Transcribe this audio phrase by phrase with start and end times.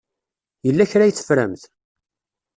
[0.65, 1.63] Yella kra ay teffremt?